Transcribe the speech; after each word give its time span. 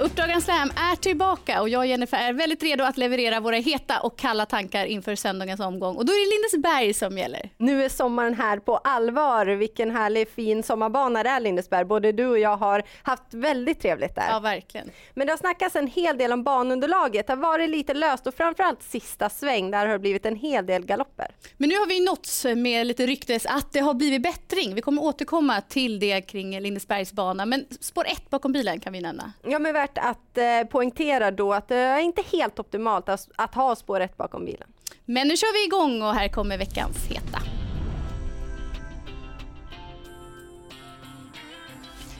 Uppdrag 0.00 0.42
Slam 0.42 0.70
är 0.76 0.96
tillbaka 0.96 1.60
och 1.60 1.68
jag 1.68 1.78
och 1.78 1.86
Jennifer 1.86 2.18
är 2.18 2.32
väldigt 2.32 2.62
redo 2.62 2.84
att 2.84 2.96
leverera 2.96 3.40
våra 3.40 3.56
heta 3.56 4.00
och 4.00 4.18
kalla 4.18 4.46
tankar 4.46 4.84
inför 4.84 5.14
söndagens 5.14 5.60
omgång. 5.60 5.96
Och 5.96 6.06
då 6.06 6.12
är 6.12 6.16
det 6.16 6.36
Lindesberg 6.36 6.94
som 6.94 7.18
gäller. 7.18 7.50
Nu 7.56 7.84
är 7.84 7.88
sommaren 7.88 8.34
här 8.34 8.58
på 8.58 8.76
allvar. 8.76 9.46
Vilken 9.46 9.90
härlig 9.90 10.28
fin 10.28 10.62
sommarbana 10.62 11.22
det 11.22 11.28
är 11.28 11.40
Lindesberg. 11.40 11.84
Både 11.84 12.12
du 12.12 12.26
och 12.26 12.38
jag 12.38 12.56
har 12.56 12.82
haft 13.02 13.34
väldigt 13.34 13.80
trevligt 13.80 14.14
där. 14.14 14.28
Ja, 14.30 14.38
verkligen. 14.38 14.90
Men 15.14 15.26
det 15.26 15.32
har 15.32 15.38
snackats 15.38 15.76
en 15.76 15.86
hel 15.86 16.18
del 16.18 16.32
om 16.32 16.42
banunderlaget. 16.42 17.26
Det 17.26 17.32
har 17.32 17.40
varit 17.40 17.70
lite 17.70 17.94
löst 17.94 18.26
och 18.26 18.34
framförallt 18.34 18.82
sista 18.82 19.30
sväng. 19.30 19.70
Där 19.70 19.86
har 19.86 19.92
det 19.92 19.98
blivit 19.98 20.26
en 20.26 20.36
hel 20.36 20.66
del 20.66 20.86
galopper. 20.86 21.26
Men 21.56 21.68
nu 21.68 21.74
har 21.74 21.86
vi 21.86 22.00
nåtts 22.04 22.44
med 22.56 22.86
lite 22.86 23.06
ryktes 23.06 23.46
att 23.46 23.72
det 23.72 23.80
har 23.80 23.94
blivit 23.94 24.22
bättring. 24.22 24.74
Vi 24.74 24.80
kommer 24.80 25.02
återkomma 25.02 25.60
till 25.60 26.00
det 26.00 26.20
kring 26.20 26.60
Lindesbergs 26.60 27.12
bana. 27.12 27.46
Men 27.46 27.66
spår 27.80 28.06
ett 28.06 28.30
bakom 28.30 28.52
bilen 28.52 28.80
kan 28.80 28.92
vi 28.92 29.00
nämna. 29.00 29.32
Ja, 29.42 29.58
men 29.58 29.72
värt 29.88 29.98
att 29.98 30.38
eh, 30.38 30.68
poängtera 30.70 31.30
då 31.30 31.52
att 31.52 31.68
det 31.68 31.76
är 31.76 32.00
inte 32.00 32.22
helt 32.32 32.58
optimalt 32.58 33.08
att, 33.08 33.28
att 33.36 33.54
ha 33.54 33.76
spår 33.76 34.00
ett 34.00 34.16
bakom 34.16 34.44
bilen. 34.44 34.68
Men 35.04 35.28
nu 35.28 35.36
kör 35.36 35.52
vi 35.52 35.66
igång 35.66 36.02
och 36.02 36.14
här 36.14 36.28
kommer 36.28 36.58
veckans 36.58 37.06
heta. 37.06 37.47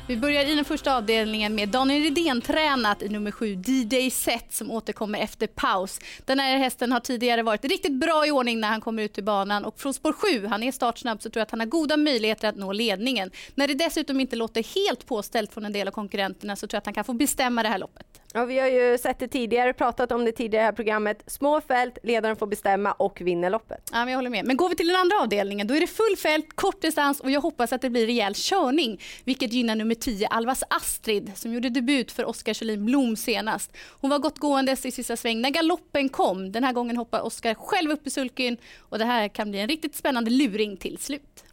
Vi 0.09 0.17
börjar 0.17 0.45
i 0.45 0.55
den 0.55 0.65
första 0.65 0.97
avdelningen 0.97 1.55
med 1.55 1.69
Daniel 1.69 2.03
Redén 2.03 2.41
tränat 2.41 3.03
i 3.03 3.09
nummer 3.09 3.31
7 3.31 3.55
DJ 3.67 4.11
Set 4.11 4.53
som 4.55 4.71
återkommer 4.71 5.19
efter 5.19 5.47
paus. 5.47 6.01
Den 6.25 6.39
här 6.39 6.59
hästen 6.59 6.93
har 6.93 7.01
tidigare 7.01 7.43
varit 7.43 7.65
riktigt 7.65 7.93
bra 7.93 8.27
i 8.27 8.31
ordning 8.31 8.61
när 8.61 8.69
han 8.69 8.81
kommer 8.81 9.03
ut 9.03 9.19
i 9.19 9.23
banan 9.23 9.65
och 9.65 9.81
från 9.81 9.95
spår 9.95 10.13
7, 10.13 10.47
han 10.47 10.63
är 10.63 10.73
startsnabb, 10.73 11.23
så 11.23 11.31
tror 11.31 11.41
jag 11.41 11.43
att 11.43 11.51
han 11.51 11.61
har 11.61 11.67
goda 11.67 11.97
möjligheter 11.97 12.49
att 12.49 12.57
nå 12.57 12.73
ledningen. 12.73 13.31
När 13.55 13.69
det 13.69 13.75
dessutom 13.75 14.21
inte 14.21 14.37
låter 14.37 14.63
helt 14.75 15.07
påställt 15.07 15.55
från 15.55 15.65
en 15.65 15.73
del 15.73 15.89
av 15.89 15.93
konkurrenterna 15.93 16.57
så 16.57 16.67
tror 16.67 16.77
jag 16.77 16.81
att 16.81 16.87
han 16.87 16.95
kan 16.95 17.05
få 17.05 17.13
bestämma 17.13 17.63
det 17.63 17.69
här 17.69 17.79
loppet. 17.79 18.07
Ja, 18.33 18.45
vi 18.45 18.59
har 18.59 18.69
ju 18.69 18.99
sett 18.99 19.19
det 19.19 19.29
tidigare, 19.29 19.73
pratat 19.73 20.13
om 20.13 20.25
det 20.25 20.33
tidigare 20.33 20.63
i 20.63 20.63
det 20.63 20.67
här 20.67 20.73
programmet. 20.73 21.23
Små 21.27 21.61
fält, 21.61 21.99
ledaren 22.03 22.37
får 22.37 22.47
bestämma 22.47 22.93
och 22.93 23.21
vinner 23.21 23.51
loppet. 23.51 23.91
Ja, 23.93 23.99
men 23.99 24.09
jag 24.09 24.19
håller 24.19 24.31
med. 24.31 24.45
Men 24.45 24.57
går 24.57 24.69
vi 24.69 24.77
till 24.77 24.87
den 24.87 24.97
andra 24.97 25.21
avdelningen, 25.21 25.67
då 25.67 25.75
är 25.75 25.81
det 25.81 25.87
full 25.87 26.17
fält, 26.17 26.47
kort 26.55 26.83
distans 26.83 27.21
och 27.21 27.31
jag 27.31 27.41
hoppas 27.41 27.73
att 27.73 27.83
det 27.83 27.91
blir 27.91 28.07
rejäl 28.07 28.35
körning, 28.35 29.01
vilket 29.25 29.53
gynnar 29.53 29.75
nummer 29.75 29.95
10, 30.01 30.27
Alvas 30.27 30.63
Astrid, 30.71 31.33
som 31.35 31.53
gjorde 31.53 31.71
debut 31.71 32.13
för 32.13 32.25
Oskar 32.25 32.55
Kjellin 32.55 32.85
Blom 32.85 33.17
senast. 33.17 33.77
Hon 34.01 34.11
var 34.11 34.19
gott 34.19 34.39
gåendes 34.39 34.87
i 34.87 34.91
sista 34.91 35.17
sväng 35.17 35.41
när 35.41 35.51
galoppen 35.51 36.09
kom. 36.09 36.53
Den 36.53 36.65
här 36.65 36.73
gången 36.73 36.97
hoppar 36.97 37.21
Oskar 37.21 37.55
själv 37.55 37.91
upp 37.91 38.07
i 38.07 38.11
sulken 38.11 38.57
och 38.79 38.99
det 38.99 39.05
här 39.05 39.29
kan 39.29 39.51
bli 39.51 39.61
en 39.61 39.69
riktigt 39.69 39.95
spännande 39.95 40.31
luring 40.31 40.77
till 40.77 40.99
slut. 40.99 41.45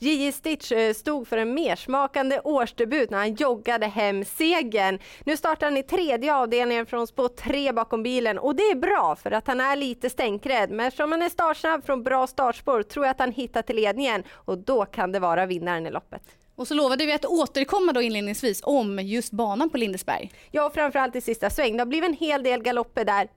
J.J. 0.00 0.32
Stitch 0.32 0.72
eh, 0.72 0.94
stod 0.94 1.28
för 1.28 1.36
en 1.36 1.54
mersmakande 1.54 2.40
årsdebut 2.40 3.10
när 3.10 3.18
han 3.18 3.34
joggade 3.34 3.86
hem 3.86 4.24
segern. 4.24 4.98
Nu 5.24 5.36
startar 5.36 5.66
han 5.66 5.76
i 5.76 5.82
tredje 5.82 6.34
avdelningen 6.34 6.86
från 6.86 7.06
spår 7.06 7.28
tre 7.28 7.72
bakom 7.72 8.02
bilen 8.02 8.38
och 8.38 8.56
det 8.56 8.62
är 8.62 8.74
bra 8.74 9.16
för 9.16 9.30
att 9.30 9.46
han 9.46 9.60
är 9.60 9.76
lite 9.76 10.10
stänkrädd. 10.10 10.70
Men 10.70 10.86
eftersom 10.86 11.12
han 11.12 11.22
är 11.22 11.28
startsnabb 11.28 11.84
från 11.84 12.02
bra 12.02 12.26
startspår 12.26 12.82
tror 12.82 13.06
jag 13.06 13.10
att 13.10 13.20
han 13.20 13.32
hittar 13.32 13.62
till 13.62 13.76
ledningen 13.76 14.22
och 14.30 14.58
då 14.58 14.84
kan 14.84 15.12
det 15.12 15.20
vara 15.20 15.46
vinnaren 15.46 15.86
i 15.86 15.90
loppet. 15.90 16.22
Och 16.58 16.68
så 16.68 16.74
lovade 16.74 17.06
vi 17.06 17.12
att 17.12 17.24
återkomma 17.24 17.92
då 17.92 18.02
inledningsvis 18.02 18.60
om 18.64 18.98
just 18.98 19.32
banan 19.32 19.70
på 19.70 19.76
Lindesberg. 19.76 20.32
Ja, 20.50 20.70
framförallt 20.74 21.16
i 21.16 21.20
sista 21.20 21.50
sväng. 21.50 21.76
Det 21.76 21.80
har 21.80 21.86
blivit 21.86 22.08
en 22.08 22.16
hel 22.16 22.42
del 22.42 22.62
galopper 22.62 23.04
där 23.04 23.28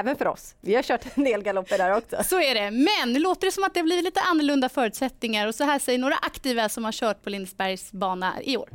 även 0.00 0.16
för 0.16 0.26
oss. 0.26 0.54
Vi 0.60 0.74
har 0.74 0.82
kört 0.82 1.16
en 1.16 1.24
del 1.24 1.42
galopper 1.42 1.78
där 1.78 1.96
också. 1.96 2.16
Så 2.24 2.40
är 2.40 2.54
det. 2.54 2.70
Men 2.70 3.12
nu 3.12 3.18
låter 3.18 3.46
det 3.46 3.52
som 3.52 3.64
att 3.64 3.74
det 3.74 3.80
har 3.80 3.84
blivit 3.84 4.04
lite 4.04 4.20
annorlunda 4.20 4.68
förutsättningar 4.68 5.46
och 5.46 5.54
så 5.54 5.64
här 5.64 5.78
säger 5.78 5.98
några 5.98 6.14
aktiva 6.14 6.68
som 6.68 6.84
har 6.84 6.92
kört 6.92 7.22
på 7.22 7.30
Lindesbergs 7.30 7.92
bana 7.92 8.42
i 8.42 8.56
år. 8.56 8.68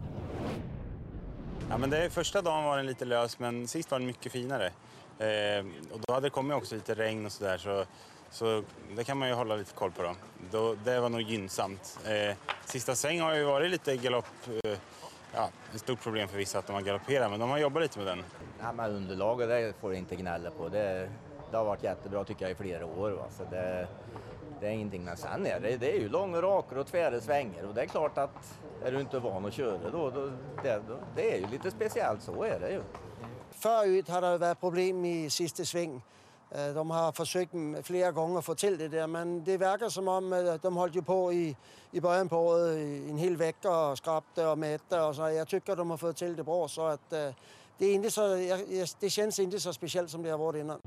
Ja, 1.70 1.78
men 1.78 1.90
det, 1.90 2.10
första 2.10 2.42
dagen 2.42 2.64
var 2.64 2.78
den 2.78 2.86
lite 2.86 3.06
lös, 3.06 3.40
men 3.40 3.68
sist 3.68 3.92
var 3.92 4.00
den 4.00 4.08
mycket 4.08 4.32
finare. 4.32 4.66
Eh, 5.20 5.66
och 5.92 6.00
då 6.08 6.14
hade 6.14 6.26
det 6.26 6.30
kommit 6.30 6.58
också 6.58 6.76
lite 6.76 6.94
regn 6.94 7.26
och 7.26 7.32
sådär, 7.32 7.58
så, 7.58 7.86
så 8.34 8.64
det 8.96 9.04
kan 9.04 9.18
man 9.18 9.28
ju 9.28 9.34
hålla 9.34 9.56
lite 9.56 9.74
koll 9.74 9.92
på. 9.92 10.02
Då. 10.02 10.16
då 10.52 10.76
det 10.84 11.00
var 11.00 11.10
nog 11.10 11.22
gynnsamt. 11.22 12.00
Eh, 12.06 12.36
sista 12.66 12.96
sväng 12.96 13.22
har 13.22 13.36
ju 13.36 13.44
varit 13.44 13.72
lite 13.72 13.98
galopp... 13.98 14.26
Eh, 14.64 14.78
ja, 15.34 15.50
ett 15.74 15.80
stort 15.80 16.02
problem 16.04 16.28
för 16.28 16.38
vissa 16.38 16.60
att 16.60 16.68
de 16.68 16.74
har 16.74 16.82
galopperat, 16.82 17.32
men 17.32 17.40
de 17.40 17.50
har 17.50 17.58
jobbat 17.58 17.84
lite 17.84 18.00
med 18.00 18.08
den. 18.08 18.24
Ja, 18.62 18.72
men 18.72 18.92
underlaget 18.92 19.50
det 19.50 19.74
får 19.82 19.90
du 19.90 19.98
inte 19.98 20.16
gnälla 20.16 20.52
på. 20.52 20.70
Det, 20.70 21.10
det 21.52 21.58
har 21.58 21.66
varit 21.66 21.84
jättebra 21.84 22.24
tycker 22.24 22.46
jag 22.46 22.52
i 22.52 22.56
flera 22.56 22.86
år. 22.86 23.12
Va? 23.12 23.26
Så 23.38 23.44
det, 23.44 23.88
det 24.60 24.68
är 24.68 24.72
ingenting. 24.72 25.04
Men 25.04 25.18
sen 25.18 25.46
är 25.46 25.60
det, 25.60 25.78
det 25.78 25.96
är 25.96 26.00
ju 26.00 26.10
långa 26.10 26.42
raker 26.42 26.78
och 26.78 26.88
tvära 26.88 27.22
svängar 27.22 27.64
och 27.64 27.74
det 27.74 27.82
är 27.82 27.86
klart 27.86 28.18
att 28.18 28.60
är 28.84 28.92
du 28.92 29.00
inte 29.00 29.20
van 29.20 29.46
att 29.46 29.54
köra 29.54 29.90
då, 29.92 30.10
då, 30.10 30.32
det, 30.64 30.82
då, 30.88 30.98
det 31.16 31.36
är 31.36 31.40
ju 31.40 31.48
lite 31.48 31.72
speciellt, 31.72 32.22
så 32.24 32.44
är 32.44 32.60
det 32.60 32.72
ju. 32.72 32.82
Förut 33.52 34.10
har 34.10 34.22
det 34.22 34.38
varit 34.38 34.60
problem 34.60 35.06
i 35.06 35.30
sista 35.30 35.66
sväng. 35.66 36.02
Eh, 36.56 36.74
de 36.74 36.92
har 36.92 37.12
försökt 37.12 37.52
flera 37.84 38.12
gånger 38.12 38.42
få 38.42 38.56
till 38.56 38.78
det 38.78 38.88
där 38.88 39.08
men 39.08 39.44
det 39.44 39.58
verkar 39.58 39.90
som 39.90 40.08
om 40.08 40.58
de 40.62 40.78
höll 40.78 40.96
ju 40.96 41.02
på 41.02 41.34
i, 41.34 41.56
i 41.92 42.02
början 42.02 42.30
på 42.30 42.38
året 42.38 42.78
en 43.10 43.18
hel 43.18 43.38
vecka 43.38 43.78
och 43.78 43.98
skrapte 43.98 44.48
och 44.48 44.58
mätte 44.58 45.02
och 45.02 45.16
så. 45.16 45.22
Jag 45.22 45.48
tycker 45.48 45.76
de 45.76 45.90
har 45.90 45.98
fått 45.98 46.18
till 46.18 46.36
det 46.36 46.44
bra 46.44 46.68
så 46.68 46.86
att 46.86 47.14
øh, 47.14 47.34
det, 47.78 47.86
är 47.86 47.94
inte 47.94 48.12
så, 48.12 48.36
det 49.00 49.10
känns 49.10 49.40
inte 49.40 49.60
så 49.60 49.74
speciellt 49.74 50.10
som 50.10 50.24
det 50.24 50.30
har 50.30 50.38
varit 50.38 50.60
innan. 50.60 50.80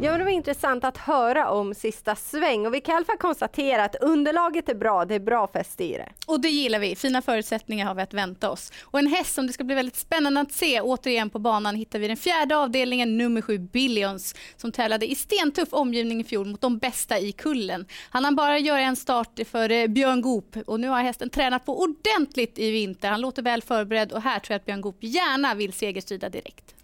Ja, 0.00 0.10
men 0.10 0.18
det 0.18 0.24
var 0.24 0.32
intressant 0.32 0.84
att 0.84 0.98
höra 0.98 1.50
om 1.50 1.74
sista 1.74 2.16
sväng 2.16 2.66
och 2.66 2.74
vi 2.74 2.80
kan 2.80 2.92
i 2.92 2.96
alla 2.96 3.04
fall 3.04 3.18
konstatera 3.18 3.84
att 3.84 3.96
underlaget 4.00 4.68
är 4.68 4.74
bra, 4.74 5.04
det 5.04 5.14
är 5.14 5.20
bra 5.20 5.48
fäste 5.48 5.84
i 5.84 5.92
det. 5.92 6.08
Och 6.26 6.40
det 6.40 6.48
gillar 6.48 6.78
vi, 6.78 6.96
fina 6.96 7.22
förutsättningar 7.22 7.86
har 7.86 7.94
vi 7.94 8.02
att 8.02 8.14
vänta 8.14 8.50
oss. 8.50 8.72
Och 8.82 8.98
en 8.98 9.06
häst 9.06 9.34
som 9.34 9.46
det 9.46 9.52
ska 9.52 9.64
bli 9.64 9.74
väldigt 9.74 9.96
spännande 9.96 10.40
att 10.40 10.52
se 10.52 10.80
återigen 10.80 11.30
på 11.30 11.38
banan 11.38 11.74
hittar 11.74 11.98
vi 11.98 12.08
den 12.08 12.16
fjärde 12.16 12.56
avdelningen, 12.56 13.18
nummer 13.18 13.42
sju 13.42 13.58
Billions, 13.58 14.34
som 14.56 14.72
tävlade 14.72 15.10
i 15.10 15.14
stentuff 15.14 15.68
omgivning 15.72 16.20
i 16.20 16.24
fjol 16.24 16.46
mot 16.46 16.60
de 16.60 16.78
bästa 16.78 17.18
i 17.18 17.32
kullen. 17.32 17.86
Han 18.10 18.24
hann 18.24 18.36
bara 18.36 18.58
göra 18.58 18.80
en 18.80 18.96
start 18.96 19.40
för 19.50 19.70
eh, 19.70 19.86
Björn 19.86 20.20
Goop 20.20 20.56
och 20.66 20.80
nu 20.80 20.88
har 20.88 21.02
hästen 21.02 21.30
tränat 21.30 21.66
på 21.66 21.80
ordentligt 21.80 22.58
i 22.58 22.70
vinter. 22.70 23.10
Han 23.10 23.20
låter 23.20 23.42
väl 23.42 23.62
förberedd 23.62 24.12
och 24.12 24.22
här 24.22 24.38
tror 24.40 24.54
jag 24.54 24.58
att 24.58 24.66
Björn 24.66 24.80
Goop 24.80 24.98
gärna 25.00 25.54
vill 25.54 25.72
segerstrida 25.72 26.28
direkt. 26.28 26.75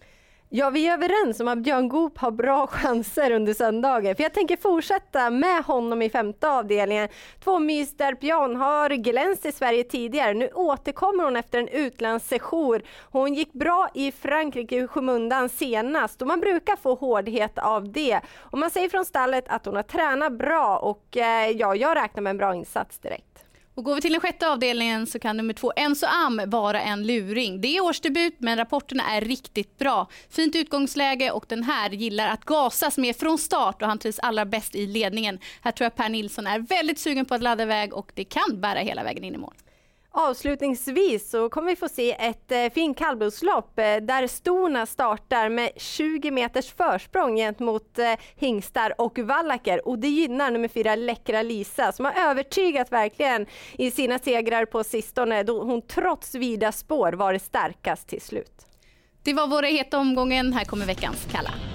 Ja, 0.54 0.70
vi 0.70 0.88
är 0.88 0.92
överens 0.92 1.40
om 1.40 1.48
att 1.48 1.58
Björn 1.58 1.88
Goop 1.88 2.18
har 2.18 2.30
bra 2.30 2.66
chanser 2.66 3.30
under 3.30 3.54
söndagen. 3.54 4.16
För 4.16 4.22
jag 4.22 4.32
tänker 4.32 4.56
fortsätta 4.56 5.30
med 5.30 5.64
honom 5.64 6.02
i 6.02 6.10
femte 6.10 6.48
avdelningen. 6.48 7.08
Två 7.44 7.58
mys 7.58 7.96
där 7.96 8.14
Björn 8.14 8.56
har 8.56 8.90
glänst 8.90 9.46
i 9.46 9.52
Sverige 9.52 9.84
tidigare. 9.84 10.34
Nu 10.34 10.48
återkommer 10.48 11.24
hon 11.24 11.36
efter 11.36 11.58
en 11.58 11.68
utlandssejour. 11.68 12.82
Hon 13.10 13.34
gick 13.34 13.52
bra 13.52 13.88
i 13.94 14.12
Frankrike 14.12 14.76
i 14.76 14.86
skymundan 14.86 15.48
senast 15.48 16.22
och 16.22 16.28
man 16.28 16.40
brukar 16.40 16.76
få 16.76 16.94
hårdhet 16.94 17.58
av 17.58 17.92
det. 17.92 18.20
Och 18.38 18.58
man 18.58 18.70
säger 18.70 18.88
från 18.88 19.04
stallet 19.04 19.44
att 19.48 19.66
hon 19.66 19.76
har 19.76 19.82
tränat 19.82 20.32
bra 20.32 20.78
och 20.78 21.16
eh, 21.16 21.50
ja, 21.50 21.74
jag 21.74 21.96
räknar 21.96 22.22
med 22.22 22.30
en 22.30 22.38
bra 22.38 22.54
insats 22.54 22.98
direkt. 22.98 23.44
Och 23.74 23.84
går 23.84 23.94
vi 23.94 24.00
till 24.00 24.12
den 24.12 24.20
sjätte 24.20 24.48
avdelningen 24.48 25.06
så 25.06 25.18
kan 25.18 25.36
nummer 25.36 25.54
två 25.54 25.72
Enso 25.76 26.06
Am 26.06 26.40
vara 26.46 26.80
en 26.80 27.06
luring. 27.06 27.60
Det 27.60 27.76
är 27.76 27.84
årsdebut 27.84 28.34
men 28.38 28.58
rapporterna 28.58 29.02
är 29.16 29.20
riktigt 29.20 29.78
bra. 29.78 30.08
Fint 30.30 30.56
utgångsläge 30.56 31.30
och 31.30 31.44
den 31.48 31.62
här 31.62 31.90
gillar 31.90 32.28
att 32.28 32.44
gasas 32.44 32.98
med 32.98 33.16
från 33.16 33.38
start 33.38 33.82
och 33.82 33.88
han 33.88 33.98
trivs 33.98 34.18
allra 34.18 34.44
bäst 34.44 34.74
i 34.74 34.86
ledningen. 34.86 35.38
Här 35.62 35.72
tror 35.72 35.84
jag 35.84 35.96
Per 35.96 36.08
Nilsson 36.08 36.46
är 36.46 36.58
väldigt 36.58 36.98
sugen 36.98 37.24
på 37.24 37.34
att 37.34 37.42
ladda 37.42 37.62
iväg 37.62 37.94
och 37.94 38.12
det 38.14 38.24
kan 38.24 38.60
bära 38.60 38.78
hela 38.78 39.02
vägen 39.04 39.24
in 39.24 39.34
i 39.34 39.38
mål. 39.38 39.54
Avslutningsvis 40.14 41.30
så 41.30 41.48
kommer 41.48 41.68
vi 41.68 41.76
få 41.76 41.88
se 41.88 42.12
ett 42.12 42.52
eh, 42.52 42.72
fint 42.74 42.98
kallblodslopp 42.98 43.78
eh, 43.78 43.96
där 43.96 44.26
storna 44.26 44.86
startar 44.86 45.48
med 45.48 45.70
20 45.76 46.30
meters 46.30 46.72
försprång 46.72 47.36
gentemot 47.36 47.98
eh, 47.98 48.12
hingstar 48.36 49.00
och 49.00 49.18
vallaker 49.18 49.88
och 49.88 49.98
det 49.98 50.08
gynnar 50.08 50.50
nummer 50.50 50.68
fyra 50.68 50.94
Läckra 50.94 51.42
Lisa 51.42 51.92
som 51.92 52.04
har 52.04 52.12
övertygat 52.12 52.92
verkligen 52.92 53.46
i 53.72 53.90
sina 53.90 54.18
segrar 54.18 54.64
på 54.64 54.84
sistone 54.84 55.42
då 55.42 55.62
hon 55.62 55.82
trots 55.82 56.34
vida 56.34 56.72
spår 56.72 57.12
varit 57.12 57.42
starkast 57.42 58.08
till 58.08 58.20
slut. 58.20 58.66
Det 59.22 59.32
var 59.32 59.46
våra 59.46 59.66
heta 59.66 59.98
omgången. 59.98 60.52
Här 60.52 60.64
kommer 60.64 60.86
veckans 60.86 61.26
kalla. 61.32 61.71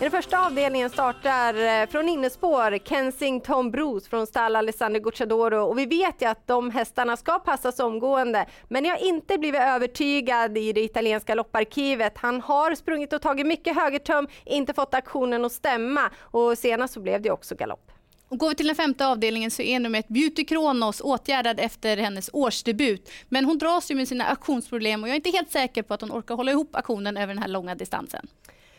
I 0.00 0.02
den 0.04 0.10
första 0.10 0.46
avdelningen 0.46 0.90
startar 0.90 1.82
eh, 1.82 1.88
från 1.88 2.08
innespår 2.08 2.78
Kensington 2.84 3.70
Bruce 3.70 4.08
från 4.10 4.26
stall 4.26 4.56
Alessandro 4.56 5.00
Gucciadoro 5.00 5.64
och 5.64 5.78
vi 5.78 5.86
vet 5.86 6.22
ju 6.22 6.26
att 6.26 6.46
de 6.46 6.70
hästarna 6.70 7.16
ska 7.16 7.38
passas 7.38 7.80
omgående 7.80 8.46
men 8.68 8.84
jag 8.84 8.92
har 8.96 9.06
inte 9.06 9.38
blivit 9.38 9.60
övertygad 9.60 10.58
i 10.58 10.72
det 10.72 10.80
italienska 10.80 11.34
lopparkivet. 11.34 12.12
Han 12.18 12.40
har 12.40 12.74
sprungit 12.74 13.12
och 13.12 13.22
tagit 13.22 13.46
mycket 13.46 13.76
högertöm, 13.76 14.28
inte 14.44 14.74
fått 14.74 14.94
aktionen 14.94 15.44
att 15.44 15.52
stämma 15.52 16.10
och 16.20 16.58
senast 16.58 16.94
så 16.94 17.00
blev 17.00 17.22
det 17.22 17.30
också 17.30 17.54
galopp. 17.54 17.90
Och 18.28 18.38
går 18.38 18.48
vi 18.48 18.54
till 18.54 18.66
den 18.66 18.76
femte 18.76 19.06
avdelningen 19.06 19.50
så 19.50 19.62
är 19.62 19.80
nummer 19.80 19.98
ett 19.98 20.08
Beauty 20.08 20.44
Kronos 20.44 21.00
åtgärdad 21.00 21.60
efter 21.60 21.96
hennes 21.96 22.30
årsdebut. 22.32 23.10
Men 23.28 23.44
hon 23.44 23.58
dras 23.58 23.90
ju 23.90 23.94
med 23.94 24.08
sina 24.08 24.24
aktionsproblem 24.24 25.02
och 25.02 25.08
jag 25.08 25.12
är 25.12 25.16
inte 25.16 25.30
helt 25.30 25.50
säker 25.50 25.82
på 25.82 25.94
att 25.94 26.00
hon 26.00 26.12
orkar 26.12 26.34
hålla 26.34 26.50
ihop 26.50 26.76
aktionen 26.76 27.16
över 27.16 27.34
den 27.34 27.42
här 27.42 27.48
långa 27.48 27.74
distansen. 27.74 28.26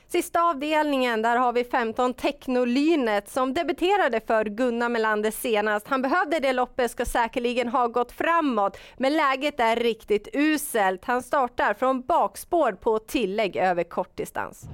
Sista 0.08 0.42
avdelningen, 0.42 1.22
där 1.22 1.36
har 1.36 1.54
vi 1.54 1.64
15 1.64 2.14
Technolynet 2.14 3.30
som 3.30 3.54
debuterade 3.54 4.22
för 4.28 4.46
Gunnar 4.46 4.90
Melander 4.90 5.32
senast. 5.32 5.88
Han 5.88 6.02
behövde 6.02 6.40
det 6.40 6.54
loppet, 6.54 6.92
ska 6.92 7.06
säkerligen 7.06 7.68
ha 7.68 7.88
gått 7.88 8.12
framåt, 8.12 8.78
men 8.98 9.14
läget 9.14 9.60
är 9.60 9.76
riktigt 9.76 10.28
uselt. 10.34 11.06
Han 11.06 11.24
startar 11.24 11.74
från 11.74 12.02
bakspår 12.02 12.72
på 12.72 13.00
tillägg 13.00 13.56
över 13.56 13.84
kortdistans. 13.84 14.66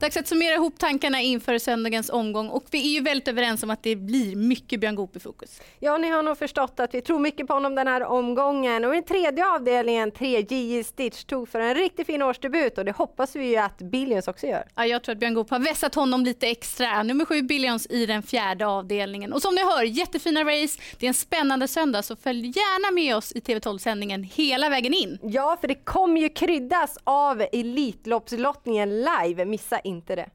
Dags 0.00 0.16
att 0.16 0.28
summera 0.28 0.54
ihop 0.54 0.78
tankarna 0.78 1.20
inför 1.20 1.58
söndagens 1.58 2.10
omgång 2.10 2.48
och 2.48 2.64
vi 2.70 2.88
är 2.88 2.94
ju 2.94 3.00
väldigt 3.00 3.28
överens 3.28 3.62
om 3.62 3.70
att 3.70 3.82
det 3.82 3.96
blir 3.96 4.36
mycket 4.36 4.80
Björn 4.80 4.94
Goop 4.94 5.16
i 5.16 5.20
fokus. 5.20 5.60
Ja, 5.78 5.98
ni 5.98 6.08
har 6.08 6.22
nog 6.22 6.38
förstått 6.38 6.80
att 6.80 6.94
vi 6.94 7.00
tror 7.00 7.18
mycket 7.18 7.46
på 7.46 7.52
honom 7.52 7.74
den 7.74 7.86
här 7.86 8.04
omgången 8.04 8.84
och 8.84 8.92
i 8.92 8.94
den 8.94 9.04
tredje 9.04 9.46
avdelningen, 9.46 10.10
3 10.10 10.46
JJ 10.50 10.84
Stitch, 10.84 11.24
tog 11.24 11.48
för 11.48 11.60
en 11.60 11.74
riktigt 11.74 12.06
fin 12.06 12.22
årsdebut 12.22 12.78
och 12.78 12.84
det 12.84 12.92
hoppas 12.92 13.36
vi 13.36 13.48
ju 13.48 13.56
att 13.56 13.78
Billions 13.78 14.28
också 14.28 14.46
gör. 14.46 14.64
Ja, 14.74 14.86
jag 14.86 15.02
tror 15.02 15.12
att 15.12 15.18
Björn 15.18 15.34
Goop 15.34 15.50
har 15.50 15.58
vässat 15.58 15.94
honom 15.94 16.24
lite 16.24 16.46
extra. 16.46 17.02
Nummer 17.02 17.24
7 17.24 17.42
Billions 17.42 17.86
i 17.86 18.06
den 18.06 18.22
fjärde 18.22 18.66
avdelningen. 18.66 19.32
Och 19.32 19.42
som 19.42 19.54
ni 19.54 19.64
hör, 19.64 19.82
jättefina 19.82 20.40
race. 20.44 20.80
Det 20.98 21.06
är 21.06 21.08
en 21.08 21.14
spännande 21.14 21.68
söndag 21.68 22.02
så 22.02 22.16
följ 22.16 22.46
gärna 22.46 22.94
med 22.94 23.16
oss 23.16 23.32
i 23.32 23.40
TV12-sändningen 23.40 24.22
hela 24.22 24.68
vägen 24.68 24.94
in. 24.94 25.18
Ja, 25.22 25.56
för 25.60 25.68
det 25.68 25.74
kommer 25.74 26.20
ju 26.20 26.28
kryddas 26.28 26.98
av 27.04 27.44
Elitloppslottningen 27.52 29.04
live. 29.04 29.44
Missa 29.44 29.80
inte 29.88 30.16
det. 30.16 30.30